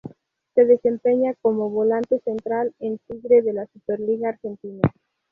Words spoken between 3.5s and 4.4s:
la Superliga